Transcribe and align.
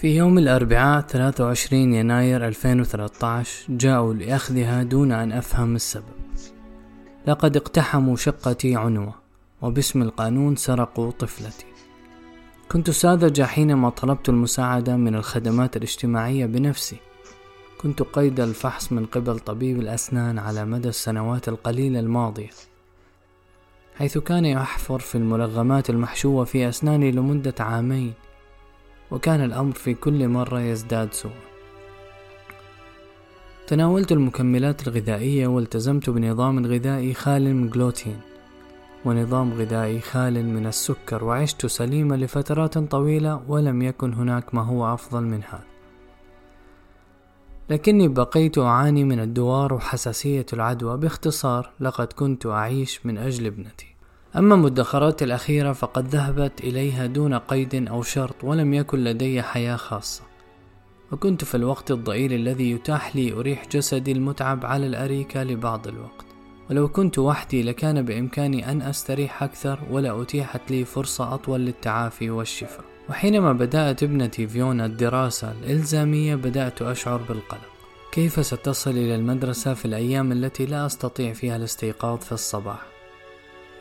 في 0.00 0.16
يوم 0.16 0.38
الأربعاء 0.38 1.00
23 1.00 1.94
يناير 1.94 2.48
2013 2.48 3.64
جاءوا 3.68 4.14
لأخذها 4.14 4.82
دون 4.82 5.12
أن 5.12 5.32
أفهم 5.32 5.76
السبب. 5.76 6.04
لقد 7.26 7.56
اقتحموا 7.56 8.16
شقتي 8.16 8.76
عنوة 8.76 9.14
وباسم 9.62 10.02
القانون 10.02 10.56
سرقوا 10.56 11.10
طفلتي. 11.10 11.66
كنت 12.72 12.90
ساذجة 12.90 13.42
حينما 13.42 13.90
طلبت 13.90 14.28
المساعدة 14.28 14.96
من 14.96 15.14
الخدمات 15.14 15.76
الاجتماعية 15.76 16.46
بنفسي. 16.46 16.96
كنت 17.80 18.02
قيد 18.02 18.40
الفحص 18.40 18.92
من 18.92 19.06
قبل 19.06 19.38
طبيب 19.38 19.80
الأسنان 19.80 20.38
على 20.38 20.64
مدى 20.64 20.88
السنوات 20.88 21.48
القليلة 21.48 22.00
الماضية 22.00 22.50
حيث 23.96 24.18
كان 24.18 24.44
يحفر 24.44 24.98
في 24.98 25.14
الملغمات 25.14 25.90
المحشوة 25.90 26.44
في 26.44 26.68
أسناني 26.68 27.10
لمدة 27.10 27.54
عامين. 27.60 28.12
وكان 29.10 29.44
الأمر 29.44 29.72
في 29.72 29.94
كل 29.94 30.28
مرة 30.28 30.60
يزداد 30.60 31.12
سوءا. 31.12 31.48
تناولت 33.66 34.12
المكملات 34.12 34.88
الغذائية 34.88 35.46
والتزمت 35.46 36.10
بنظام 36.10 36.66
غذائي 36.66 37.14
خال 37.14 37.54
من 37.54 37.70
جلوتين 37.70 38.20
ونظام 39.04 39.52
غذائي 39.52 40.00
خال 40.00 40.46
من 40.46 40.66
السكر 40.66 41.24
وعشت 41.24 41.66
سليما 41.66 42.14
لفترات 42.14 42.78
طويلة 42.78 43.42
ولم 43.48 43.82
يكن 43.82 44.12
هناك 44.12 44.54
ما 44.54 44.62
هو 44.62 44.94
أفضل 44.94 45.22
من 45.22 45.42
هذا 45.42 45.78
لكني 47.70 48.08
بقيت 48.08 48.58
أعاني 48.58 49.04
من 49.04 49.20
الدوار 49.20 49.74
وحساسية 49.74 50.46
العدوى. 50.52 50.96
باختصار 50.96 51.70
لقد 51.80 52.12
كنت 52.12 52.46
أعيش 52.46 53.06
من 53.06 53.18
أجل 53.18 53.46
ابنتي. 53.46 53.97
أما 54.36 54.56
مدخراتي 54.56 55.24
الأخيرة 55.24 55.72
فقد 55.72 56.08
ذهبت 56.08 56.60
إليها 56.60 57.06
دون 57.06 57.34
قيد 57.34 57.88
أو 57.88 58.02
شرط 58.02 58.44
ولم 58.44 58.74
يكن 58.74 59.04
لدي 59.04 59.42
حياة 59.42 59.76
خاصة. 59.76 60.22
وكنت 61.12 61.44
في 61.44 61.54
الوقت 61.54 61.90
الضئيل 61.90 62.32
الذي 62.32 62.70
يتاح 62.70 63.16
لي 63.16 63.32
أريح 63.32 63.68
جسدي 63.72 64.12
المتعب 64.12 64.66
على 64.66 64.86
الأريكة 64.86 65.42
لبعض 65.42 65.88
الوقت. 65.88 66.26
ولو 66.70 66.88
كنت 66.88 67.18
وحدي 67.18 67.62
لكان 67.62 68.02
بإمكاني 68.02 68.70
أن 68.70 68.82
أستريح 68.82 69.42
أكثر 69.42 69.78
ولا 69.90 70.22
أتيحت 70.22 70.70
لي 70.70 70.84
فرصة 70.84 71.34
أطول 71.34 71.60
للتعافي 71.60 72.30
والشفاء. 72.30 72.84
وحينما 73.10 73.52
بدأت 73.52 74.02
ابنتي 74.02 74.46
فيونا 74.46 74.86
الدراسة 74.86 75.52
الإلزامية 75.52 76.34
بدأت 76.34 76.82
أشعر 76.82 77.20
بالقلق. 77.28 77.68
كيف 78.12 78.46
ستصل 78.46 78.90
إلى 78.90 79.14
المدرسة 79.14 79.74
في 79.74 79.84
الأيام 79.84 80.32
التي 80.32 80.66
لا 80.66 80.86
أستطيع 80.86 81.32
فيها 81.32 81.56
الاستيقاظ 81.56 82.18
في 82.18 82.32
الصباح؟ 82.32 82.97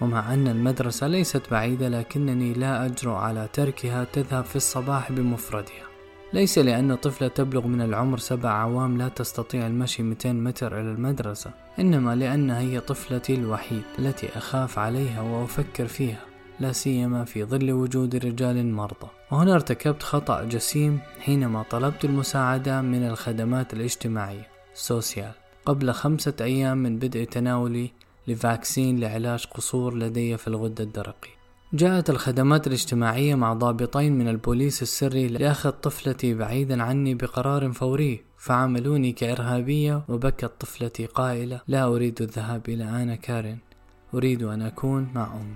ومع 0.01 0.33
أن 0.33 0.47
المدرسة 0.47 1.07
ليست 1.07 1.41
بعيدة 1.51 1.89
لكنني 1.89 2.53
لا 2.53 2.85
أجرؤ 2.85 3.13
على 3.13 3.49
تركها 3.53 4.03
تذهب 4.03 4.45
في 4.45 4.55
الصباح 4.55 5.11
بمفردها. 5.11 5.87
ليس 6.33 6.57
لأن 6.57 6.95
طفلة 6.95 7.27
تبلغ 7.27 7.67
من 7.67 7.81
العمر 7.81 8.17
سبع 8.17 8.49
عوام 8.49 8.97
لا 8.97 9.07
تستطيع 9.07 9.67
المشي 9.67 10.03
200 10.03 10.33
متر 10.33 10.79
إلى 10.79 10.91
المدرسة 10.91 11.51
إنما 11.79 12.15
لأنها 12.15 12.59
هي 12.59 12.79
طفلتي 12.79 13.33
الوحيد 13.35 13.83
التي 13.99 14.37
أخاف 14.37 14.79
عليها 14.79 15.21
وأفكر 15.21 15.85
فيها 15.85 16.19
لا 16.59 16.71
سيما 16.71 17.25
في 17.25 17.43
ظل 17.43 17.71
وجود 17.71 18.15
رجال 18.15 18.73
مرضى. 18.73 19.07
وهنا 19.31 19.53
ارتكبت 19.53 20.03
خطأ 20.03 20.43
جسيم 20.43 20.99
حينما 21.19 21.63
طلبت 21.63 22.05
المساعدة 22.05 22.81
من 22.81 23.07
الخدمات 23.07 23.73
الاجتماعية 23.73 24.47
سوسيال. 24.73 25.31
قبل 25.65 25.91
خمسة 25.91 26.33
أيام 26.41 26.77
من 26.77 26.99
بدء 26.99 27.23
تناولي 27.23 27.91
لفاكسين 28.27 28.99
لعلاج 28.99 29.45
قصور 29.45 29.97
لدي 29.97 30.37
في 30.37 30.47
الغدة 30.47 30.83
الدرقية. 30.83 31.37
جاءت 31.73 32.09
الخدمات 32.09 32.67
الاجتماعية 32.67 33.35
مع 33.35 33.53
ضابطين 33.53 34.17
من 34.17 34.27
البوليس 34.27 34.81
السري 34.81 35.27
لأخذ 35.27 35.69
طفلتي 35.71 36.33
بعيدا 36.33 36.83
عني 36.83 37.15
بقرار 37.15 37.71
فوري. 37.71 38.23
فعملوني 38.37 39.11
كإرهابية 39.11 40.03
وبكت 40.09 40.51
طفلتي 40.59 41.05
قائلة 41.05 41.61
لا 41.67 41.85
أريد 41.85 42.21
الذهاب 42.21 42.69
إلى 42.69 42.83
آنا 42.83 43.15
كارين. 43.15 43.59
أريد 44.13 44.43
أن 44.43 44.61
أكون 44.61 45.07
مع 45.15 45.33
أمي. 45.33 45.55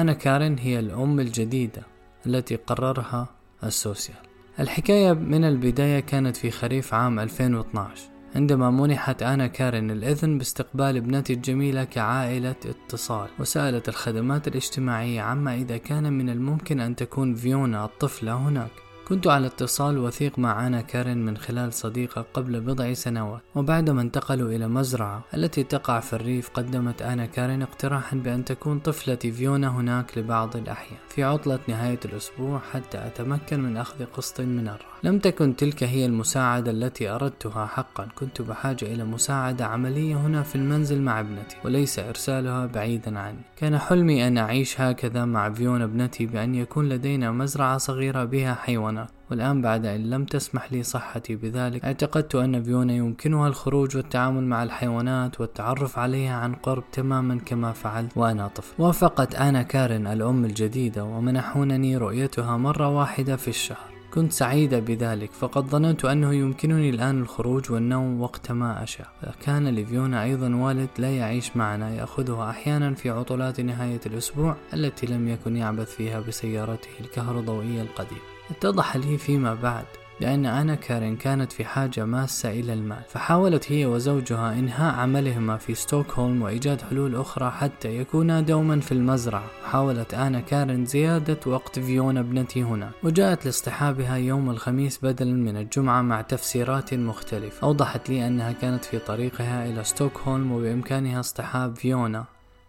آنا 0.00 0.12
كارين 0.12 0.58
هي 0.58 0.78
الأم 0.78 1.20
الجديدة 1.20 1.82
التي 2.26 2.56
قررها 2.56 3.28
ال 3.64 3.70
social. 3.70 4.16
الحكاية 4.60 5.12
من 5.12 5.44
البداية 5.44 6.00
كانت 6.00 6.36
في 6.36 6.50
خريف 6.50 6.94
عام 6.94 7.20
2012 7.20 8.17
عندما 8.36 8.70
منحت 8.70 9.22
آنا 9.22 9.46
كارين 9.46 9.90
الإذن 9.90 10.38
باستقبال 10.38 10.96
ابنتي 10.96 11.32
الجميلة 11.32 11.84
كعائلة 11.84 12.56
اتصال 12.66 13.28
وسألت 13.38 13.88
الخدمات 13.88 14.48
الاجتماعية 14.48 15.20
عما 15.20 15.54
إذا 15.54 15.76
كان 15.76 16.12
من 16.12 16.30
الممكن 16.30 16.80
أن 16.80 16.96
تكون 16.96 17.34
فيونا 17.34 17.84
الطفلة 17.84 18.34
هناك. 18.34 18.88
كنت 19.08 19.26
على 19.26 19.46
اتصال 19.46 19.98
وثيق 19.98 20.38
مع 20.38 20.66
أنا 20.66 20.80
كارين 20.80 21.24
من 21.24 21.36
خلال 21.36 21.72
صديقة 21.72 22.26
قبل 22.34 22.60
بضع 22.60 22.92
سنوات 22.92 23.40
وبعدما 23.54 24.02
انتقلوا 24.02 24.50
إلى 24.50 24.68
مزرعة 24.68 25.22
التي 25.34 25.62
تقع 25.62 26.00
في 26.00 26.12
الريف 26.12 26.50
قدمت 26.50 27.02
أنا 27.02 27.26
كارين 27.26 27.62
اقتراحا 27.62 28.16
بأن 28.16 28.44
تكون 28.44 28.78
طفلتي 28.78 29.32
فيونا 29.32 29.68
هناك 29.68 30.18
لبعض 30.18 30.56
الأحيان 30.56 30.98
في 31.08 31.24
عطلة 31.24 31.58
نهاية 31.68 32.00
الأسبوع 32.04 32.60
حتى 32.72 32.98
أتمكن 33.06 33.60
من 33.60 33.76
أخذ 33.76 34.04
قسط 34.04 34.40
من 34.40 34.68
الراحة 34.68 34.97
لم 35.04 35.18
تكن 35.18 35.56
تلك 35.56 35.84
هي 35.84 36.06
المساعدة 36.06 36.70
التي 36.70 37.08
أردتها 37.08 37.66
حقا. 37.66 38.08
كنت 38.18 38.42
بحاجة 38.42 38.84
إلى 38.84 39.04
مساعدة 39.04 39.66
عملية 39.66 40.16
هنا 40.16 40.42
في 40.42 40.56
المنزل 40.56 41.02
مع 41.02 41.20
ابنتي 41.20 41.56
وليس 41.64 41.98
إرسالها 41.98 42.66
بعيدا 42.66 43.18
عني. 43.18 43.42
كان 43.56 43.78
حلمي 43.78 44.26
أن 44.26 44.38
أعيش 44.38 44.80
هكذا 44.80 45.24
مع 45.24 45.50
فيونا 45.50 45.84
ابنتي 45.84 46.26
بأن 46.26 46.54
يكون 46.54 46.88
لدينا 46.88 47.32
مزرعة 47.32 47.78
صغيرة 47.78 48.24
بها 48.24 48.54
حيوانات. 48.54 49.10
والآن 49.30 49.62
بعد 49.62 49.86
أن 49.86 50.10
لم 50.10 50.24
تسمح 50.24 50.72
لي 50.72 50.82
صحتي 50.82 51.36
بذلك 51.36 51.84
اعتقدت 51.84 52.34
أن 52.34 52.62
فيونا 52.62 52.92
يمكنها 52.92 53.48
الخروج 53.48 53.96
والتعامل 53.96 54.42
مع 54.42 54.62
الحيوانات 54.62 55.40
والتعرف 55.40 55.98
عليها 55.98 56.36
عن 56.36 56.54
قرب 56.54 56.84
تماما 56.92 57.38
كما 57.46 57.72
فعلت 57.72 58.16
وأنا 58.16 58.48
طفل. 58.48 58.82
وافقت 58.82 59.34
أنا 59.34 59.62
كارين 59.62 60.06
الأم 60.06 60.44
الجديدة 60.44 61.04
ومنحونني 61.04 61.96
رؤيتها 61.96 62.56
مرة 62.56 62.88
واحدة 62.88 63.36
في 63.36 63.48
الشهر. 63.48 63.97
كنت 64.14 64.32
سعيدة 64.32 64.78
بذلك 64.78 65.32
فقد 65.32 65.66
ظننت 65.66 66.04
أنه 66.04 66.34
يمكنني 66.34 66.90
الآن 66.90 67.22
الخروج 67.22 67.72
والنوم 67.72 68.20
وقت 68.20 68.52
ما 68.52 68.82
أشاء. 68.82 69.08
كان 69.42 69.68
لفيونا 69.68 70.24
أيضا 70.24 70.54
والد 70.54 70.88
لا 70.98 71.16
يعيش 71.16 71.56
معنا 71.56 71.94
يأخذها 71.94 72.50
أحيانا 72.50 72.94
في 72.94 73.10
عطلات 73.10 73.60
نهاية 73.60 74.00
الأسبوع 74.06 74.56
التي 74.74 75.06
لم 75.06 75.28
يكن 75.28 75.56
يعبث 75.56 75.94
فيها 75.94 76.20
بسيارته 76.20 76.88
الكهربائية 77.00 77.82
القديمة. 77.82 78.20
اتضح 78.50 78.96
لي 78.96 79.18
فيما 79.18 79.54
بعد. 79.54 79.84
لأن 80.20 80.46
أنا 80.46 80.74
كارين 80.74 81.16
كانت 81.16 81.52
في 81.52 81.64
حاجة 81.64 82.04
ماسة 82.04 82.50
إلى 82.50 82.72
المال 82.72 83.02
فحاولت 83.08 83.72
هي 83.72 83.86
وزوجها 83.86 84.52
إنهاء 84.52 84.94
عملهما 84.94 85.56
في 85.56 85.74
ستوكهولم 85.74 86.42
وإيجاد 86.42 86.80
حلول 86.80 87.16
أخرى 87.16 87.50
حتى 87.50 87.96
يكونا 87.96 88.40
دوما 88.40 88.80
في 88.80 88.92
المزرعة. 88.92 89.44
حاولت 89.64 90.14
أنا 90.14 90.40
كارين 90.40 90.84
زيادة 90.86 91.38
وقت 91.46 91.78
فيونا 91.78 92.20
ابنتي 92.20 92.62
هنا 92.62 92.90
وجاءت 93.02 93.44
لاصطحابها 93.44 94.16
يوم 94.16 94.50
الخميس 94.50 94.98
بدلا 95.02 95.32
من 95.32 95.56
الجمعة 95.56 96.02
مع 96.02 96.20
تفسيرات 96.20 96.94
مختلفة. 96.94 97.66
أوضحت 97.66 98.10
لي 98.10 98.26
أنها 98.26 98.52
كانت 98.52 98.84
في 98.84 98.98
طريقها 98.98 99.66
إلى 99.66 99.84
ستوكهولم 99.84 100.52
وبإمكانها 100.52 101.20
اصطحاب 101.20 101.76
فيونا 101.76 102.24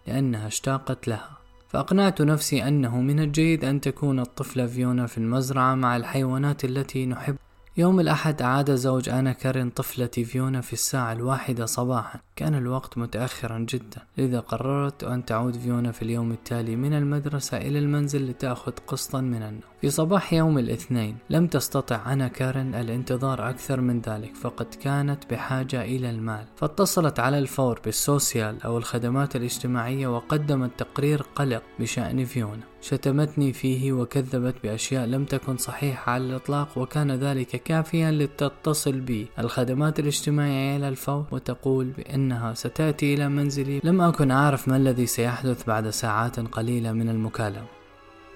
لأنها 0.07 0.47
اشتاقت 0.47 1.07
لها. 1.07 1.38
فأقنعت 1.69 2.22
نفسي 2.22 2.68
أنه 2.68 3.02
من 3.02 3.19
الجيد 3.19 3.66
أن 3.66 3.81
تكون 3.81 4.19
الطفلة 4.19 4.68
فيونا 4.68 5.07
في 5.07 5.18
المزرعة 5.18 5.75
مع 5.75 5.97
الحيوانات 5.97 6.66
التي 6.66 7.06
نحب 7.06 7.35
يوم 7.78 8.00
الأحد 8.00 8.41
أعاد 8.41 8.75
زوج 8.75 9.09
أنا 9.09 9.31
كارين 9.31 9.69
طفلتي 9.69 10.25
فيونا 10.25 10.62
في 10.62 10.74
الساعة 10.74 11.13
الواحدة 11.13 11.66
صباحا. 11.66 12.19
كان 12.35 12.56
الوقت 12.56 12.97
متأخرا 12.97 13.66
جدا. 13.69 14.02
لذا 14.18 14.40
قررت 14.40 15.03
أن 15.03 15.25
تعود 15.25 15.57
فيونا 15.57 15.91
في 15.91 16.02
اليوم 16.02 16.31
التالي 16.31 16.75
من 16.75 16.94
المدرسة 16.94 17.57
إلى 17.57 17.80
المنزل 17.80 18.30
لتأخذ 18.30 18.71
قسطا 18.88 19.21
من 19.21 19.42
النوم. 19.42 19.62
في 19.81 19.89
صباح 19.89 20.33
يوم 20.33 20.57
الاثنين 20.57 21.18
لم 21.30 21.48
تستطع 21.48 22.13
أنا 22.13 22.27
كارين 22.27 22.75
الانتظار 22.75 23.50
أكثر 23.50 23.81
من 23.81 24.01
ذلك 24.01 24.36
فقد 24.36 24.68
كانت 24.83 25.31
بحاجة 25.31 25.81
إلى 25.83 26.10
المال. 26.10 26.45
فاتصلت 26.56 27.19
على 27.19 27.39
الفور 27.39 27.81
بال 27.86 28.05
social 28.05 28.63
أو 28.63 28.77
الخدمات 28.77 29.36
الاجتماعية 29.36 30.07
وقدمت 30.07 30.72
تقرير 30.77 31.22
قلق 31.36 31.63
بشأن 31.80 32.25
فيونا. 32.25 32.63
شتمتني 32.81 33.53
فيه 33.53 33.93
وكذبت 33.93 34.55
بأشياء 34.63 35.05
لم 35.05 35.25
تكن 35.25 35.57
صحيحة 35.57 36.11
على 36.11 36.23
الإطلاق 36.23 36.77
وكان 36.77 37.11
ذلك 37.11 37.47
كافيا 37.47 38.11
لتتصل 38.11 38.99
بي. 38.99 39.27
الخدمات 39.39 39.99
الاجتماعية 39.99 40.77
على 40.77 40.89
الفور 40.89 41.25
وتقول 41.31 41.85
بأنها 41.85 42.53
ستأتي 42.53 43.13
إلى 43.13 43.29
منزلي. 43.29 43.81
لم 43.83 44.01
أكن 44.01 44.31
أعرف 44.31 44.67
ما 44.67 44.77
الذي 44.77 45.05
سيحدث 45.05 45.67
بعد 45.67 45.89
ساعات 45.89 46.39
قليلة 46.39 46.91
من 46.91 47.09
المكالمة. 47.09 47.78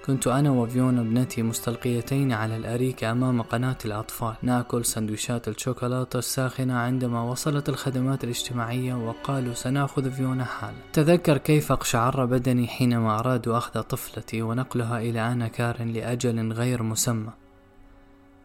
كنت 0.06 0.28
أنا 0.28 0.52
وفيونا 0.52 1.02
ابنتي 1.02 1.44
مستلقيتين 1.44 2.32
على 2.32 2.58
الأريكة 2.58 3.12
أمام 3.12 3.42
قناة 3.42 3.78
الأطفال. 3.86 4.36
نأكل 4.42 4.86
سندويشات 4.86 5.48
الشوكولاتة 5.48 6.20
الساخنة 6.20 6.74
عندما 6.74 7.24
وصلت 7.24 7.70
الخدمات 7.70 8.24
الاجتماعية 8.24 8.94
وقالوا 8.94 9.54
سنأخذ 9.54 10.12
فيونا 10.12 10.46
حالا. 10.46 10.78
تذكر 10.94 11.38
كيف 11.38 11.72
اقشعر 11.72 12.26
بدني 12.26 12.68
حينما 12.68 13.20
أرادوا 13.20 13.58
أخذ 13.58 13.82
طفلتي 13.82 14.42
ونقلها 14.42 15.00
إلى 15.00 15.32
أنا 15.32 15.48
كارن 15.48 15.88
لأجل 15.88 16.52
غير 16.54 16.84
مسمى. 16.84 17.43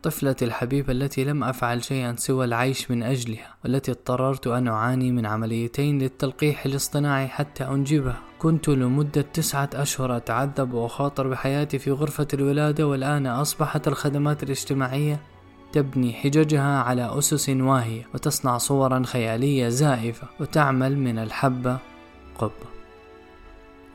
طفلتي 0.02 0.44
الحبيبة 0.44 0.92
التي 0.92 1.24
لم 1.24 1.44
أفعل 1.44 1.84
شيئا 1.84 2.14
سوى 2.16 2.44
العيش 2.44 2.90
من 2.90 3.02
أجلها 3.02 3.54
والتي 3.64 3.90
اضطررت 3.90 4.46
أن 4.46 4.68
أعاني 4.68 5.12
من 5.12 5.26
عمليتين 5.26 5.98
للتلقيح 5.98 6.66
الاصطناعي 6.66 7.28
حتى 7.28 7.64
أنجبها. 7.64 8.20
كنت 8.38 8.68
لمدة 8.68 9.22
تسعة 9.22 9.70
أشهر 9.74 10.16
أتعذب 10.16 10.72
وأخاطر 10.72 11.28
بحياتي 11.28 11.78
في 11.78 11.90
غرفة 11.90 12.28
الولادة 12.34 12.86
والآن 12.86 13.26
أصبحت 13.26 13.88
الخدمات 13.88 14.42
الاجتماعية 14.42 15.20
تبني 15.72 16.12
حججها 16.12 16.82
على 16.82 17.18
أسس 17.18 17.48
واهية 17.48 18.06
وتصنع 18.14 18.58
صورا 18.58 19.02
خيالية 19.06 19.68
زائفة 19.68 20.28
وتعمل 20.40 20.98
من 20.98 21.18
الحبة 21.18 21.78
قبة. 22.38 22.77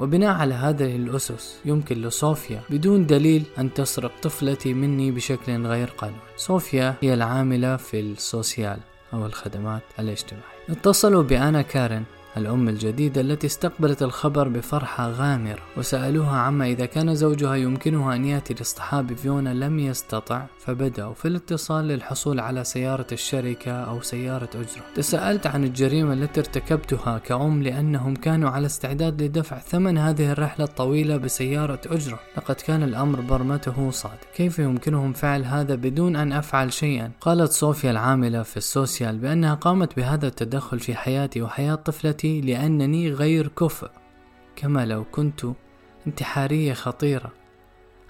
وبناء 0.04 0.36
على 0.36 0.54
هذه 0.54 0.96
الأسس 0.96 1.60
يمكن 1.66 2.02
لصوفيا 2.02 2.62
بدون 2.70 3.06
دليل 3.06 3.44
أن 3.58 3.74
تسرق 3.74 4.12
طفلتي 4.22 4.74
مني 4.74 5.12
بشكل 5.12 5.66
غير 5.66 5.88
قانوني 5.98 6.20
صوفيا 6.38 6.96
هي 7.02 7.14
العاملة 7.14 7.78
في 7.78 8.00
السوسيال 8.00 8.78
أو 9.14 9.26
الخدمات 9.26 9.82
الاجتماعية. 10.00 10.64
اتصلوا 10.70 11.24
بأنا 11.24 11.62
كارن. 11.62 12.04
الأم 12.38 12.70
الجديدة 12.70 13.22
التي 13.22 13.48
استقبلت 13.48 14.04
الخبر 14.04 14.48
بفرحة 14.48 15.10
غامرة 15.10 15.60
وسألوها 15.78 16.38
عما 16.38 16.66
إذا 16.66 16.86
كان 16.86 17.16
زوجها 17.16 17.56
يمكنه 17.56 18.16
أن 18.16 18.26
يأتي 18.26 18.54
لاصطحاب 18.54 19.14
فيونا 19.14 19.54
لم 19.54 19.80
يستطع 19.80 20.46
فبدأوا 20.60 21.14
في 21.14 21.28
الاتصال 21.28 21.88
للحصول 21.88 22.40
على 22.40 22.64
سيارة 22.64 23.08
الشركة 23.12 23.72
أو 23.72 24.02
سيارة 24.02 24.50
أجرة. 24.56 24.84
تساءلت 24.96 25.48
عن 25.48 25.64
الجريمة 25.64 26.14
التي 26.14 26.40
ارتكبتها 26.40 27.18
كأم 27.18 27.64
لأنهم 27.64 28.16
كانوا 28.16 28.50
على 28.50 28.66
استعداد 28.66 29.22
لدفع 29.22 29.60
ثمن 29.60 29.98
هذه 29.98 30.32
الرحلة 30.32 30.66
الطويلة 30.66 31.18
بسيارة 31.18 31.82
أجرة. 31.86 32.20
لقد 32.38 32.56
كان 32.56 32.84
الأمر 32.84 33.22
برمته 33.22 33.92
صادق. 33.92 34.18
كيف 34.36 34.60
يمكنهم 34.60 35.14
فعل 35.14 35.46
هذا 35.46 35.76
بدون 35.76 36.16
أن 36.16 36.34
أفعل 36.34 36.74
شيئا؟ 36.74 37.12
قالت 37.22 37.52
صوفيا 37.52 37.92
العاملة 37.92 38.44
في 38.44 38.58
السوسيال 38.58 39.18
بأنها 39.18 39.54
قامت 39.54 39.96
بهذا 39.98 40.28
التدخل 40.28 40.80
في 40.80 40.96
حياتي 40.96 41.42
وحياة 41.42 41.76
طفلتي. 41.76 42.23
لأنني 42.26 43.10
غير 43.10 43.48
كفء 43.48 43.90
كما 44.56 44.86
لو 44.86 45.04
كنت 45.04 45.46
انتحارية 46.08 46.74
خطيرة. 46.74 47.32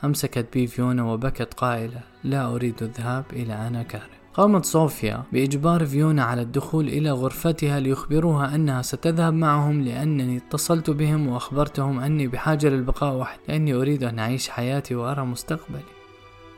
أمسكت 0.04 0.48
بي 0.54 0.68
فيونا 0.68 1.04
وبكت 1.04 1.54
قائلة 1.54 2.01
لا 2.24 2.56
أريد 2.56 2.83
الذهاب 2.83 3.25
إلى 3.33 3.54
أنا 3.54 3.83
كارم 3.83 4.13
قامت 4.33 4.65
صوفيا 4.65 5.24
بإجبار 5.33 5.86
فيونا 5.86 6.24
على 6.24 6.42
الدخول 6.42 6.88
إلى 6.88 7.12
غرفتها 7.12 7.80
ليخبروها 7.80 8.56
أنها 8.56 8.81
ستذهب 8.81 9.33
معهم 9.33 9.81
لأنني 9.81 10.38
اتصلت 10.38 10.89
بهم 10.89 11.27
وأخبرتهم 11.27 12.00
أني 12.00 12.27
بحاجة 12.27 12.68
للبقاء 12.68 13.15
وحدي 13.15 13.42
لأني 13.48 13.74
أريد 13.74 14.04
أن 14.04 14.19
أعيش 14.19 14.50
حياتي 14.50 14.95
وأرى 14.95 15.25
مستقبلي. 15.25 15.92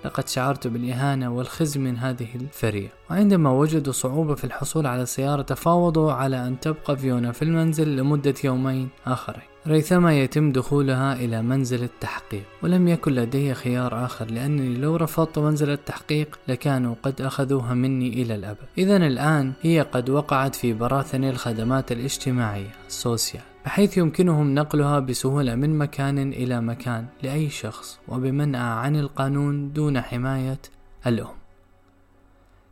لقد 0.06 0.28
شعرت 0.28 0.68
بالإهانة 0.68 1.30
والخزي 1.30 1.80
من 1.80 1.98
هذه 1.98 2.28
الفرية 2.36 2.90
وعندما 3.10 3.52
وجدوا 3.52 3.94
صعوبة 3.94 4.36
في 4.36 4.44
الحصول 4.44 4.88
على 4.88 5.06
سيارة 5.06 5.42
تفاوضوا 5.42 6.12
على 6.12 6.48
أن 6.48 6.60
تبقى 6.60 6.98
فيونا 6.98 7.32
في 7.32 7.42
المنزل 7.42 7.96
لمدة 7.96 8.34
يومين 8.44 8.90
آخرين. 9.06 9.44
ريثما 9.68 10.20
يتم 10.20 10.52
دخولها 10.52 11.14
إلى 11.14 11.42
منزل 11.42 11.84
التحقيق 11.84 12.44
ولم 12.64 12.88
يكن 12.88 13.12
لدي 13.12 13.54
خيار 13.54 14.06
آخر 14.06 14.26
لأنني 14.26 14.78
لو 14.78 14.96
رفضت 14.96 15.40
منزل 15.40 15.70
التحقيق 15.70 16.40
لكانوا 16.48 16.96
قد 17.04 17.22
أخذوها 17.22 17.74
مني 17.74 18.08
إلى 18.08 18.36
الأبد. 18.36 18.68
إذا 18.78 18.98
الآن 18.98 19.54
هي 19.62 19.82
قد 19.82 20.10
وقعت 20.10 20.56
في 20.56 20.74
براثن 20.74 21.24
الخدمات 21.24 21.92
الاجتماعية 21.92 22.72
السوسيال. 22.88 23.55
بحيث 23.66 23.98
يمكنهم 23.98 24.56
نقلها 24.56 25.00
بسهولة 25.00 25.56
من 25.56 25.78
مكان 25.78 26.34
إلى 26.34 26.62
مكان 26.62 27.06
لأي 27.24 27.50
شخص 27.50 28.00
وبمنأى 28.08 28.62
عن 28.62 28.96
القانون 28.96 29.74
دون 29.74 30.02
حماية 30.02 30.60
الأم. 31.08 31.36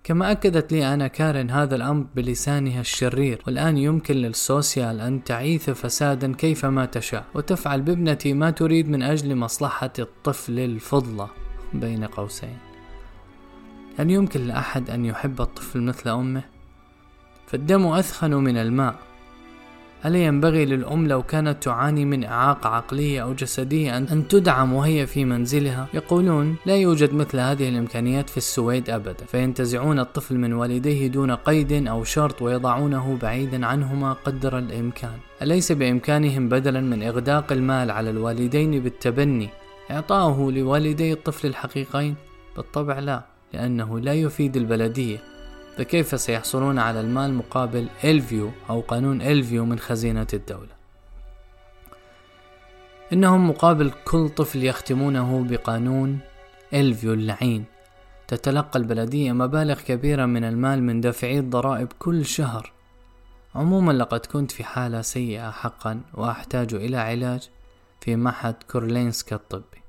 كما 0.04 0.32
أكدت 0.32 0.72
لي 0.72 0.94
أنا 0.94 1.08
كارين 1.08 1.52
هذا 1.52 1.76
الأمر 1.76 2.06
بلسانها 2.16 2.82
الشرير 2.82 3.42
والآن 3.48 3.78
يمكن 3.78 4.16
للسوسيال 4.16 5.00
أن 5.00 5.24
تعيث 5.24 5.70
فسادا 5.70 6.34
كيفما 6.34 6.86
تشاء 6.86 7.26
وتفعل 7.34 7.82
بابنتي 7.82 8.34
ما 8.34 8.52
تريد 8.52 8.90
من 8.90 9.04
أجل 9.04 9.36
مصلحة 9.36 9.94
الطفل 10.00 10.60
الفضلة 10.60 11.30
بين 11.74 12.06
قوسين. 12.06 12.58
هل 13.98 14.12
يمكن 14.12 14.48
لأحد 14.48 14.90
أن 14.90 15.06
يحب 15.06 15.42
الطفل 15.42 15.82
مثل 15.82 16.10
أمه؟ 16.10 16.44
فالدم 17.48 17.86
أثخن 17.86 18.34
من 18.34 18.58
الماء. 18.58 19.13
ألا 20.06 20.26
ينبغي 20.26 20.66
للأم 20.66 21.08
لو 21.08 21.24
كانت 21.24 21.64
تعاني 21.64 22.06
من 22.06 22.24
إعاقة 22.24 22.70
عقلية 22.70 23.24
أو 23.24 23.34
جسدية 23.34 23.98
أن 23.98 24.28
تدعم 24.28 24.74
وهي 24.74 25.08
في 25.08 25.26
منزلها؟ 25.26 25.88
يقولون 25.94 26.56
لا 26.66 26.76
يوجد 26.76 27.14
مثل 27.14 27.40
هذه 27.40 27.70
الإمكانيات 27.70 28.30
في 28.30 28.38
السويد 28.38 28.90
أبدا، 28.90 29.26
فينتزعون 29.26 30.00
الطفل 30.00 30.38
من 30.38 30.54
والديه 30.54 31.08
دون 31.08 31.32
قيد 31.32 31.88
أو 31.88 32.04
شرط 32.04 32.42
ويضعونه 32.42 33.18
بعيدا 33.22 33.66
عنهما 33.66 34.14
قدر 34.14 34.58
الإمكان. 34.58 35.18
أليس 35.42 35.72
بإمكانهم 35.72 36.50
بدلا 36.50 36.82
من 36.82 37.04
إغداق 37.04 37.52
المال 37.52 37.92
على 37.92 38.10
الوالدين 38.10 38.80
بالتبني 38.80 39.50
إعطاؤه 39.92 40.52
لوالدي 40.52 41.14
الطفل 41.14 41.48
الحقيقين؟ 41.48 42.16
بالطبع 42.56 43.00
لا، 43.00 43.24
لأنه 43.54 44.00
لا 44.00 44.14
يفيد 44.14 44.58
البلدية 44.58 45.33
فكيف 45.78 46.20
سيحصلون 46.20 46.80
على 46.80 47.02
المال 47.02 47.34
مقابل 47.34 47.88
LVU 48.04 48.52
أو 48.70 48.82
قانون 48.82 49.22
LVU 49.22 49.66
من 49.66 49.80
خزينة 49.80 50.28
الدولة؟ 50.34 50.84
إنهم 53.14 53.50
مقابل 53.50 53.92
كل 54.06 54.30
طفل 54.30 54.64
يختمونه 54.64 55.46
بقانون 55.50 56.20
LVU 56.74 57.14
اللعين. 57.14 57.66
تتلقى 58.28 58.80
البلدية 58.80 59.32
مبالغ 59.32 59.82
كبيرة 59.82 60.26
من 60.26 60.44
المال 60.44 60.84
من 60.84 61.02
دافعي 61.02 61.40
الضرائب 61.40 61.88
كل 62.00 62.26
شهر. 62.26 62.72
عموما 63.56 63.92
لقد 63.92 64.26
كنت 64.26 64.52
في 64.52 64.64
حالة 64.64 65.02
سيئة 65.02 65.52
حقا 65.52 66.02
وأحتاج 66.14 66.74
إلى 66.74 66.98
علاج 66.98 67.50
في 68.02 68.16
معهد 68.16 68.56
كورلينسكا 68.72 69.36
الطبي. 69.36 69.83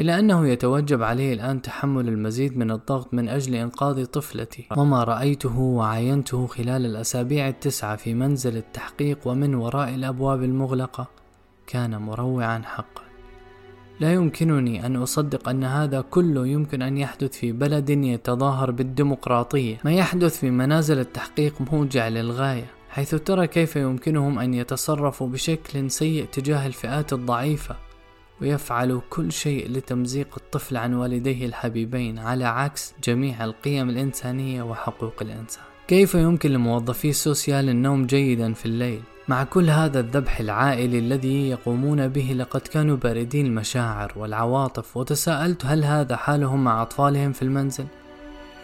إلا 0.00 0.18
أنه 0.18 0.48
يتوجب 0.48 1.02
عليه 1.02 1.34
الآن 1.34 1.62
تحمل 1.62 2.08
المزيد 2.08 2.58
من 2.58 2.70
الضغط 2.70 3.14
من 3.14 3.28
أجل 3.28 3.54
إنقاذ 3.54 4.04
طفلتي. 4.04 4.66
وما 4.76 5.04
رأيته 5.04 5.58
وعاينته 5.58 6.46
خلال 6.46 6.86
الأسابيع 6.86 7.48
التسعة 7.48 7.96
في 7.96 8.14
منزل 8.14 8.56
التحقيق 8.56 9.18
ومن 9.24 9.54
وراء 9.54 9.94
الأبواب 9.94 10.42
المغلقة 10.42 11.06
كان 11.66 11.96
مروعا 11.96 12.62
حقا. 12.64 13.02
لا 14.00 14.12
يمكنني 14.12 14.86
أن 14.86 14.96
أصدق 14.96 15.48
أن 15.48 15.64
هذا 15.64 16.00
كله 16.00 16.46
يمكن 16.46 16.82
أن 16.82 16.98
يحدث 16.98 17.32
في 17.38 17.52
بلد 17.52 17.90
يتظاهر 17.90 18.70
بالديمقراطية. 18.70 19.76
ما 19.84 19.92
يحدث 19.92 20.38
في 20.38 20.50
منازل 20.50 20.98
التحقيق 20.98 21.54
موجع 21.72 22.08
للغاية 22.08 22.66
حيث 22.88 23.14
ترى 23.14 23.46
كيف 23.46 23.76
يمكنهم 23.76 24.38
أن 24.38 24.54
يتصرفوا 24.54 25.28
بشكل 25.28 25.90
سيء 25.90 26.24
تجاه 26.24 26.66
الفئات 26.66 27.12
الضعيفة. 27.12 27.76
ويفعل 28.40 29.00
كل 29.10 29.32
شيء 29.32 29.70
لتمزيق 29.70 30.28
الطفل 30.36 30.76
عن 30.76 30.94
والديه 30.94 31.46
الحبيبين 31.46 32.18
على 32.18 32.44
عكس 32.44 32.94
جميع 33.04 33.44
القيم 33.44 33.90
الإنسانية 33.90 34.62
وحقوق 34.62 35.22
الإنسان. 35.22 35.64
كيف 35.88 36.14
يمكن 36.14 36.50
لموظفي 36.50 37.10
السوسيال 37.10 37.68
النوم 37.68 38.06
جيدا 38.06 38.52
في 38.52 38.66
الليل؟ 38.66 39.02
مع 39.28 39.44
كل 39.44 39.70
هذا 39.70 40.00
الذبح 40.00 40.40
العائلي 40.40 40.98
الذي 40.98 41.48
يقومون 41.48 42.08
به 42.08 42.34
لقد 42.36 42.60
كانوا 42.60 42.96
باردين 42.96 43.46
المشاعر 43.46 44.12
والعواطف 44.16 44.96
وتساءلت 44.96 45.66
هل 45.66 45.84
هذا 45.84 46.16
حالهم 46.16 46.64
مع 46.64 46.82
أطفالهم 46.82 47.32
في 47.32 47.42
المنزل؟ 47.42 47.86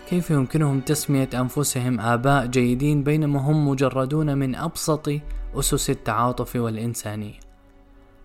كيف 0.09 0.31
يمكنهم 0.31 0.81
تسمية 0.81 1.29
أنفسهم 1.35 2.01
آباء 2.01 2.47
جيدين 2.47 3.03
بينما 3.03 3.41
هم 3.41 3.69
مجردون 3.69 4.39
من 4.39 4.55
أبسط 4.55 5.11
أسس 5.55 5.91
التعاطف 5.91 6.57
والإنسانية؟ 6.57 7.50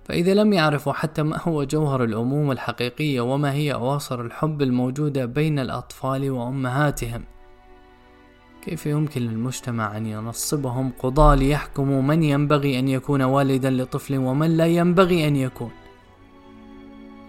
فإذا 0.06 0.34
لم 0.34 0.54
يعرفوا 0.54 0.94
حتى 0.94 1.24
ما 1.24 1.40
هو 1.42 1.64
جوهر 1.64 2.04
الأمومة 2.04 2.52
الحقيقية 2.52 3.22
وما 3.22 3.54
هي 3.54 3.74
أواصر 3.74 4.22
الحب 4.22 4.62
الموجودة 4.62 5.26
بين 5.26 5.60
الأطفال 5.60 6.32
وأمهاتهم 6.32 7.24
كيف 8.62 8.86
يمكن 8.86 9.22
للمجتمع 9.22 9.98
أن 9.98 10.06
ينصبهم 10.06 10.92
قضاة 11.00 11.36
ليحكموا 11.36 12.02
من 12.02 12.24
ينبغي 12.24 12.80
أن 12.80 12.88
يكون 12.88 13.22
والدا 13.22 13.70
لطفل 13.70 14.18
ومن 14.18 14.58
لا 14.58 14.68
ينبغي 14.68 15.28
أن 15.28 15.36
يكون؟ 15.36 15.72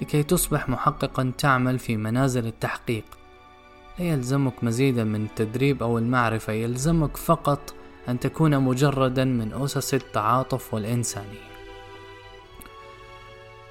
لكي 0.02 0.22
تصبح 0.22 0.68
محققا 0.68 1.32
تعمل 1.38 1.78
في 1.78 1.96
منازل 1.96 2.46
التحقيق 2.46 3.04
لا 3.98 4.04
يلزمك 4.04 4.64
مزيدا 4.64 5.04
من 5.04 5.24
التدريب 5.24 5.82
أو 5.82 5.98
المعرفة 5.98 6.52
يلزمك 6.52 7.16
فقط 7.16 7.74
أن 8.08 8.20
تكون 8.20 8.58
مجردا 8.58 9.24
من 9.24 9.52
أسس 9.52 9.94
التعاطف 9.94 10.74
والإنسانية. 10.74 11.55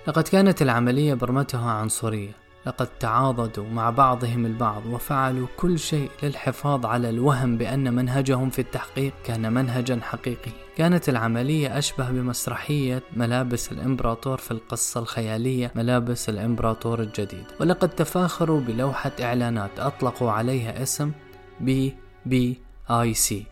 لقد 0.07 0.27
كانت 0.27 0.61
العملية 0.61 1.13
برمتها 1.13 1.71
عنصرية. 1.71 2.31
لقد 2.65 2.87
تعاضدوا 2.99 3.69
مع 3.69 3.89
بعضهم 3.89 4.45
البعض 4.45 4.85
وفعلوا 4.85 5.47
كل 5.57 5.79
شيء 5.79 6.09
للحفاظ 6.23 6.85
على 6.85 7.09
الوهم 7.09 7.57
بأن 7.57 7.93
منهجهم 7.93 8.49
في 8.49 8.59
التحقيق 8.59 9.13
كان 9.23 9.53
منهجا 9.53 9.99
حقيقيا. 10.03 10.53
كانت 10.77 11.09
العملية 11.09 11.77
أشبه 11.77 12.11
بمسرحية 12.11 13.03
ملابس 13.13 13.71
الإمبراطور 13.71 14.37
في 14.37 14.51
القصة 14.51 14.99
الخيالية 14.99 15.71
ملابس 15.75 16.29
الإمبراطور 16.29 17.01
الجديد. 17.01 17.45
ولقد 17.59 17.89
تفاخروا 17.89 18.61
بلوحة 18.61 19.11
إعلانات 19.21 19.79
أطلقوا 19.79 20.31
عليها 20.31 20.83
اسم 20.83 21.11
BBIC 21.59 23.45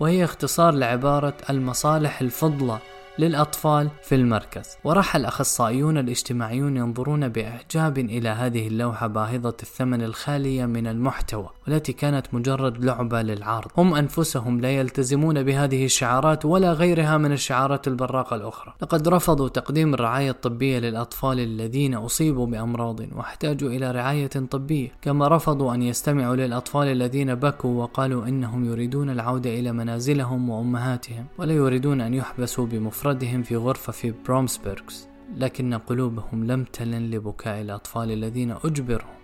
وهي 0.00 0.24
اختصار 0.24 0.74
لعبارة 0.74 1.34
المصالح 1.50 2.20
الفضلى 2.20 2.78
للأطفال 3.20 3.90
في 4.02 4.14
المركز. 4.14 4.76
وراح 4.84 5.16
الأخصائيون 5.16 5.98
الاجتماعيون 5.98 6.76
ينظرون 6.76 7.28
بإعجاب 7.28 7.98
إلى 7.98 8.28
هذه 8.28 8.68
اللوحة 8.68 9.06
باهظة 9.06 9.56
الثمن 9.62 10.02
الخالية 10.02 10.66
من 10.66 10.86
المحتوى 10.86 11.48
والتي 11.66 11.92
كانت 11.92 12.26
مجرد 12.32 12.84
لعبة 12.84 13.22
للعرض. 13.22 13.70
هم 13.76 13.94
أنفسهم 13.94 14.60
لا 14.60 14.70
يلتزمون 14.70 15.42
بهذه 15.42 15.84
الشعارات 15.84 16.44
ولا 16.44 16.72
غيرها 16.72 17.18
من 17.18 17.32
الشعارات 17.32 17.88
البراقة 17.88 18.36
الأخرى. 18.36 18.74
لقد 18.82 19.08
رفضوا 19.08 19.48
تقديم 19.48 19.94
الرعاية 19.94 20.30
الطبية 20.30 20.78
للأطفال 20.78 21.40
الذين 21.40 21.94
أصيبوا 21.94 22.46
بأمراض 22.46 23.00
واحتاجوا 23.16 23.70
إلى 23.70 23.90
رعاية 23.90 24.26
طبية 24.26 24.88
كما 25.02 25.28
رفضوا 25.28 25.74
أن 25.74 25.82
يستمعوا 25.82 26.36
للأطفال 26.36 26.88
الذين 26.88 27.34
بكوا 27.34 27.82
وقالوا 27.82 28.26
إنهم 28.26 28.64
يريدون 28.64 29.10
العودة 29.10 29.50
إلى 29.50 29.72
منازلهم 29.72 30.50
وأمهاتهم 30.50 31.26
ولا 31.38 31.52
يريدون 31.52 32.00
أن 32.00 32.14
يحبسوا 32.14 32.66
بمفردهم. 32.66 33.09
بمفردهم 33.10 33.42
في 33.42 33.56
غرفة 33.56 33.92
في 33.92 34.14
برومسبرغز 34.26 35.08
لكن 35.36 35.74
قلوبهم 35.74 36.46
لم 36.46 36.64
تلن 36.64 37.10
لبكاء 37.10 37.60
الأطفال 37.60 38.10
الذين 38.10 38.50
أجبروا 38.64 39.14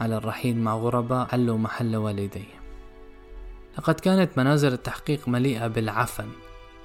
على 0.00 0.16
الرحيل 0.16 0.58
مع 0.58 0.74
غرباء 0.74 1.26
حلوا 1.26 1.58
محل 1.58 1.96
والديهم. 1.96 2.60
لقد 3.78 4.00
كانت 4.00 4.38
منازل 4.38 4.72
التحقيق 4.72 5.28
مليئة 5.28 5.66
بالعفن 5.66 6.28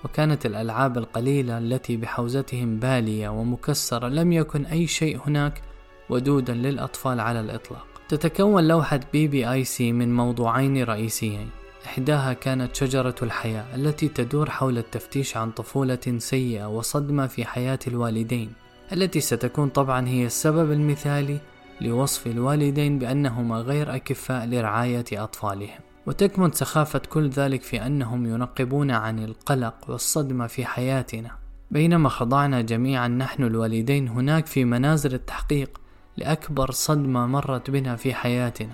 وكانت 0.05 0.45
الألعاب 0.45 0.97
القليلة 0.97 1.57
التي 1.57 1.97
بحوزتهم 1.97 2.79
بالية 2.79 3.29
ومكسرة 3.29 4.07
لم 4.07 4.31
يكن 4.31 4.65
أي 4.65 4.87
شيء 4.87 5.19
هناك 5.27 5.61
ودودا 6.09 6.53
للأطفال 6.53 7.19
على 7.19 7.39
الإطلاق. 7.39 7.87
تتكون 8.09 8.67
لوحة 8.67 8.99
BBIC 9.13 9.91
من 9.91 10.15
موضوعين 10.15 10.83
رئيسيين. 10.83 11.49
إحداها 11.85 12.33
كانت 12.33 12.75
شجرة 12.75 13.15
الحياة 13.21 13.75
التي 13.75 14.07
تدور 14.07 14.49
حول 14.49 14.77
التفتيش 14.77 15.37
عن 15.37 15.51
طفولة 15.51 16.17
سيئة 16.17 16.65
وصدمة 16.65 17.27
في 17.27 17.45
حياة 17.45 17.79
الوالدين 17.87 18.53
التي 18.93 19.19
ستكون 19.19 19.69
طبعا 19.69 20.07
هي 20.07 20.25
السبب 20.25 20.71
المثالي 20.71 21.39
لوصف 21.81 22.27
الوالدين 22.27 22.99
بأنهما 22.99 23.55
غير 23.55 23.95
أكفاء 23.95 24.45
لرعاية 24.45 25.05
أطفالهم. 25.13 25.79
وتكمن 26.05 26.51
سخافة 26.51 26.99
كل 26.99 27.29
ذلك 27.29 27.61
في 27.61 27.85
أنهم 27.85 28.25
ينقبون 28.25 28.91
عن 28.91 29.19
القلق 29.19 29.75
والصدمة 29.87 30.47
في 30.47 30.65
حياتنا. 30.65 31.31
بينما 31.71 32.09
خضعنا 32.09 32.61
جميعا 32.61 33.07
نحن 33.07 33.43
الوالدين 33.43 34.07
هناك 34.07 34.45
في 34.45 34.65
منازل 34.65 35.13
التحقيق 35.13 35.81
لأكبر 36.17 36.71
صدمة 36.71 37.27
مرت 37.27 37.69
بنا 37.69 37.95
في 37.95 38.13
حياتنا. 38.13 38.73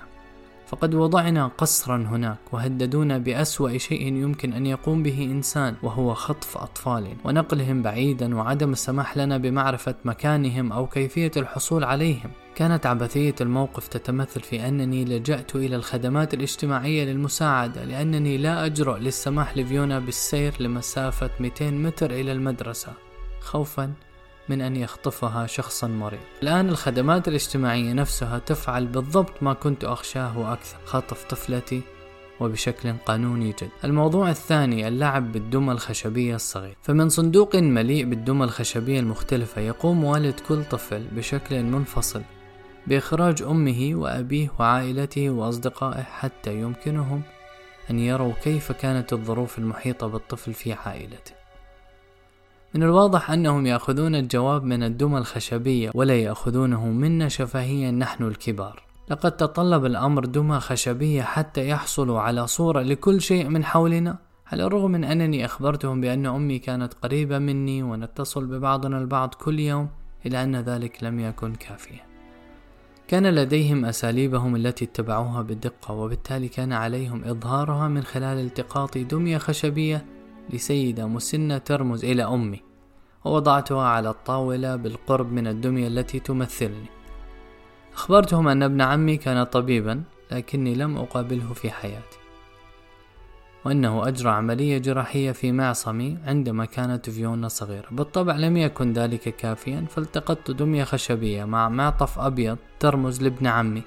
فقد 0.68 0.96
وضعنا 0.96 1.48
قصرا 1.48 1.98
هناك 1.98 2.38
وهددونا 2.52 3.18
بأسوأ 3.18 3.78
شيء 3.78 4.02
يمكن 4.02 4.54
أن 4.54 4.66
يقوم 4.66 5.04
به 5.04 5.24
إنسان 5.24 5.76
وهو 5.84 6.14
خطف 6.14 6.58
أطفال 6.58 7.08
ونقلهم 7.26 7.82
بعيدا 7.82 8.36
وعدم 8.36 8.72
السماح 8.72 9.18
لنا 9.18 9.38
بمعرفة 9.38 9.96
مكانهم 10.06 10.72
أو 10.72 10.88
كيفية 10.88 11.32
الحصول 11.38 11.84
عليهم. 11.84 12.32
كانت 12.56 12.86
عبثية 12.86 13.36
الموقف 13.42 13.88
تتمثل 13.88 14.42
في 14.42 14.68
أنني 14.68 15.06
لجأت 15.06 15.56
إلى 15.56 15.76
الخدمات 15.76 16.34
الاجتماعية 16.34 17.06
للمساعدة 17.06 17.84
لأنني 17.84 18.38
لا 18.38 18.66
أجرؤ 18.66 18.98
للسماح 18.98 19.58
لفيونا 19.58 20.00
بالسير 20.00 20.54
لمسافة 20.60 21.30
200 21.40 21.72
متر 21.72 22.12
إلى 22.12 22.32
المدرسة. 22.32 22.94
خوفا 23.40 23.94
من 24.50 24.62
أن 24.62 24.76
يخطفها 24.76 25.48
شخصا 25.48 25.88
مريض. 25.88 26.20
الآن 26.44 26.70
الخدمات 26.70 27.28
الاجتماعية 27.28 27.94
نفسها 27.94 28.40
تفعل 28.40 28.88
بالضبط 28.88 29.44
ما 29.44 29.54
كنت 29.54 29.84
أخشاه 29.84 30.38
وأكثر. 30.38 30.78
خطف 30.86 31.24
طفلتي 31.24 31.82
وبشكل 32.40 32.94
قانوني 33.06 33.50
جد. 33.50 33.70
الموضوع 33.84 34.30
الثاني 34.30 34.88
اللعب 34.88 35.32
بالدمى 35.32 35.72
الخشبية 35.72 36.36
الصغير 36.36 36.78
فمن 36.82 37.10
صندوق 37.10 37.56
مليء 37.56 38.06
بالدمى 38.06 38.44
الخشبية 38.44 39.00
المختلفة 39.00 39.62
يقوم 39.62 40.04
والد 40.04 40.40
كل 40.40 40.64
طفل 40.64 41.08
بشكل 41.12 41.64
منفصل 41.64 42.22
بإخراج 42.88 43.42
أمه 43.42 43.92
وأبيه 43.94 44.50
وعائلته 44.60 45.30
وأصدقائه 45.30 46.04
حتى 46.04 46.62
يمكنهم 46.62 47.22
أن 47.90 48.00
يروا 48.00 48.34
كيف 48.44 48.72
كانت 48.72 49.14
الظروف 49.14 49.58
المحيطة 49.60 50.08
بالطفل 50.08 50.54
في 50.54 50.74
عائلته. 50.74 51.32
من 52.76 52.84
الواضح 52.84 53.32
أنهم 53.32 53.66
يأخذون 53.66 54.16
الجواب 54.16 54.64
من 54.64 54.84
الدمى 54.84 55.18
الخشبية 55.18 55.92
ولا 55.94 56.16
يأخذونه 56.16 56.88
منا 56.88 57.28
شفهيا 57.28 57.92
نحن 57.92 58.24
الكبار. 58.24 58.84
لقد 59.10 59.32
تطلب 59.32 59.86
الأمر 59.86 60.26
دمى 60.26 60.60
خشبية 60.60 61.22
حتى 61.22 61.70
يحصلوا 61.70 62.20
على 62.20 62.48
صورة 62.48 62.82
لكل 62.82 63.22
شيء 63.22 63.48
من 63.48 63.64
حولنا. 63.64 64.18
على 64.52 64.64
الرغم 64.64 64.92
من 64.92 65.04
أنني 65.04 65.46
أخبرتهم 65.46 66.02
بأن 66.02 66.26
أمي 66.26 66.60
كانت 66.60 66.94
قريبة 66.94 67.40
مني 67.40 67.84
ونتصل 67.84 68.46
ببعضنا 68.46 68.98
البعض 68.98 69.34
كل 69.34 69.60
يوم 69.60 69.90
إلا 70.26 70.44
أن 70.44 70.56
ذلك 70.56 71.04
لم 71.04 71.20
يكن 71.20 71.56
كافيا. 71.56 72.02
كان 73.08 73.28
لديهم 73.28 73.86
أساليبهم 73.86 74.56
التي 74.56 74.86
اتبعوها 74.86 75.42
بدقة 75.42 75.94
وبالتالي 75.94 76.48
كان 76.48 76.74
عليهم 76.74 77.24
إظهارها 77.24 77.88
من 77.88 78.04
خلال 78.04 78.38
التقاط 78.38 78.98
دمية 78.98 79.38
خشبية 79.38 80.06
لسيدة 80.50 81.08
مسنة 81.08 81.58
ترمز 81.58 82.06
إلى 82.06 82.24
أمي 82.24 82.62
ووضعتها 83.26 83.84
على 83.84 84.10
الطاولة 84.10 84.76
بالقرب 84.76 85.32
من 85.32 85.48
الدمية 85.48 85.88
التي 85.88 86.20
تمثلني. 86.20 86.90
أخبرتهم 87.94 88.48
أن 88.48 88.64
ابن 88.64 88.82
عمي 88.82 89.18
كان 89.18 89.44
طبيبا 89.44 90.04
لكني 90.32 90.76
لم 90.76 90.98
أقابله 90.98 91.54
في 91.54 91.72
حياتي. 91.72 92.18
وأنه 93.66 94.08
أجرى 94.08 94.30
عملية 94.30 94.78
جراحية 94.78 95.32
في 95.32 95.52
معصمي 95.52 96.18
عندما 96.26 96.66
كانت 96.66 97.10
فيونا 97.10 97.48
صغيرة. 97.48 97.88
بالطبع 97.92 98.36
لم 98.36 98.58
يكن 98.58 98.94
ذلك 98.94 99.36
كافيا 99.36 99.86
فالتقطت 99.90 100.52
دمية 100.52 100.84
خشبية 100.84 101.44
مع 101.44 101.70
معطف 101.70 102.20
أبيض 102.20 102.58
ترمز 102.80 103.24
لابن 103.24 103.48
عمي. 103.48 103.84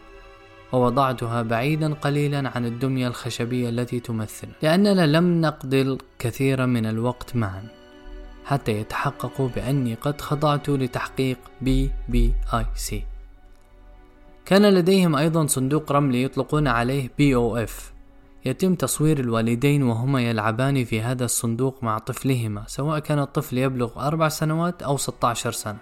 ووضعتها 0.72 1.42
بعيدا 1.42 1.94
قليلا 1.94 2.50
عن 2.54 2.66
الدمية 2.66 3.08
الخشبية 3.08 3.68
التي 3.68 4.00
تمثل 4.00 4.48
لأننا 4.62 5.06
لم 5.06 5.40
نقضي 5.40 5.82
الكثير 5.82 6.66
من 6.66 6.86
الوقت 6.86 7.36
معا 7.36 7.64
حتى 8.44 8.72
يتحققوا 8.72 9.48
بأني 9.48 9.94
قد 9.94 10.20
خضعت 10.20 10.68
لتحقيق 10.68 11.38
BBIC 11.60 13.04
كان 14.46 14.74
لديهم 14.74 15.16
أيضا 15.16 15.46
صندوق 15.46 15.92
رملي 15.92 16.22
يطلقون 16.22 16.68
عليه 16.68 17.10
بي 17.18 17.34
أو 17.34 17.56
إف 17.56 17.92
يتم 18.44 18.74
تصوير 18.74 19.20
الوالدين 19.20 19.82
وهما 19.82 20.22
يلعبان 20.22 20.84
في 20.84 21.00
هذا 21.00 21.24
الصندوق 21.24 21.84
مع 21.84 21.98
طفلهما 21.98 22.64
سواء 22.66 22.98
كان 22.98 23.18
الطفل 23.18 23.58
يبلغ 23.58 24.06
أربع 24.06 24.28
سنوات 24.28 24.82
أو 24.82 24.96
16 24.96 25.52
سنة. 25.52 25.78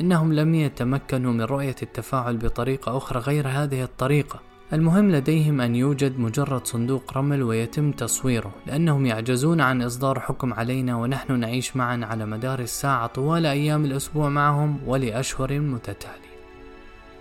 إنهم 0.00 0.32
لم 0.32 0.54
يتمكنوا 0.54 1.32
من 1.32 1.42
رؤية 1.42 1.76
التفاعل 1.82 2.36
بطريقة 2.36 2.96
أخرى 2.96 3.20
غير 3.20 3.48
هذه 3.48 3.82
الطريقة. 3.82 4.40
المهم 4.72 5.10
لديهم 5.10 5.60
أن 5.60 5.74
يوجد 5.74 6.18
مجرد 6.18 6.66
صندوق 6.66 7.18
رمل 7.18 7.42
ويتم 7.42 7.92
تصويره 7.92 8.52
لأنهم 8.66 9.06
يعجزون 9.06 9.60
عن 9.60 9.82
إصدار 9.82 10.20
حكم 10.20 10.54
علينا 10.54 10.96
ونحن 10.96 11.40
نعيش 11.40 11.76
معا 11.76 12.00
على 12.04 12.26
مدار 12.26 12.58
الساعة 12.58 13.06
طوال 13.06 13.46
أيام 13.46 13.84
الأسبوع 13.84 14.28
معهم 14.28 14.78
ولأشهر 14.86 15.60
متتالية. 15.60 16.34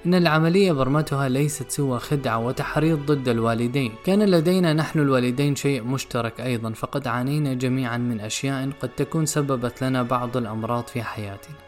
إن 0.06 0.14
العملية 0.14 0.72
برمتها 0.72 1.30
ليست 1.30 1.72
سوى 1.72 2.00
خدعة 2.00 2.40
وتحريض 2.40 3.12
ضد 3.12 3.28
الوالدين. 3.28 3.92
كان 4.06 4.24
لدينا 4.24 4.74
نحن 4.74 5.00
الوالدين 5.00 5.56
شيء 5.56 5.84
مشترك 5.84 6.42
أيضا 6.42 6.72
فقد 6.72 7.08
عانينا 7.08 7.54
جميعا 7.54 7.98
من 7.98 8.20
أشياء 8.20 8.70
قد 8.82 8.90
تكون 8.90 9.26
سببت 9.26 9.84
لنا 9.84 10.04
بعض 10.04 10.38
الأمراض 10.38 10.88
في 10.88 11.04
حياتنا. 11.04 11.63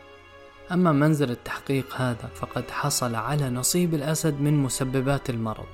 أما 0.72 0.92
منزل 0.92 1.32
التحقيق 1.32 1.96
هذا 1.96 2.30
فقد 2.36 2.72
حصل 2.72 3.16
على 3.16 3.50
نصيب 3.50 3.94
الأسد 3.94 4.42
من 4.42 4.64
مسببات 4.64 5.30
المرض. 5.30 5.66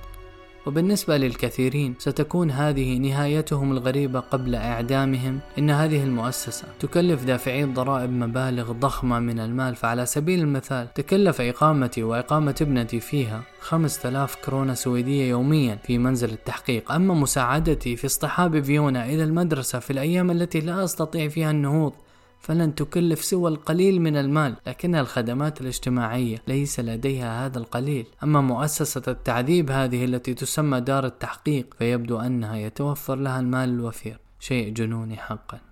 وبالنسبة 0.66 1.18
للكثيرين 1.18 1.96
ستكون 2.00 2.52
هذه 2.52 2.98
نهايتهم 2.98 3.72
الغريبة 3.72 4.20
قبل 4.20 4.56
إعدامهم 4.56 5.40
إن 5.58 5.70
هذه 5.70 6.04
المؤسسة 6.04 6.68
تكلف 6.80 7.24
دافعي 7.24 7.64
الضرائب 7.64 8.10
مبالغ 8.10 8.72
ضخمة 8.72 9.20
من 9.20 9.40
المال 9.40 9.76
فعلى 9.76 10.06
سبيل 10.06 10.40
المثال 10.40 10.94
تكلف 10.94 11.42
إقامتي 11.42 12.04
وإقامة 12.04 12.56
ابنتي 12.62 13.00
فيها 13.00 13.42
5000 13.60 14.36
كرونة 14.36 14.74
سويدية 14.74 15.30
يوميا 15.30 15.76
في 15.84 15.98
منزل 15.98 16.30
التحقيق. 16.30 16.92
أما 16.92 17.14
مساعدتي 17.14 17.96
في 17.96 18.08
اصطحاب 18.08 18.64
فيونا 18.64 19.06
إلى 19.06 19.24
المدرسة 19.24 19.80
في 19.80 19.92
الأيام 19.92 20.32
التي 20.32 20.60
لا 20.60 20.84
أستطيع 20.84 21.28
فيها 21.28 21.52
النهوض 21.52 21.94
فلن 22.42 22.76
تكلف 22.76 23.24
سوى 23.24 23.50
القليل 23.52 24.02
من 24.02 24.18
المال 24.18 24.56
لكن 24.68 24.96
الخدمات 24.96 25.62
الاجتماعية 25.62 26.38
ليس 26.48 26.80
لديها 26.80 27.46
هذا 27.46 27.58
القليل. 27.58 28.06
أما 28.24 28.42
مؤسسة 28.42 29.04
التعذيب 29.08 29.72
هذه 29.72 30.06
التي 30.06 30.34
تسمى 30.34 30.82
دار 30.82 31.06
التحقيق 31.06 31.74
فيبدو 31.78 32.20
أنها 32.20 32.56
يتوفر 32.56 33.16
لها 33.16 33.40
المال 33.40 33.70
الوفير. 33.70 34.20
شيء 34.40 34.74
جنوني 34.74 35.18
حقا. 35.18 35.71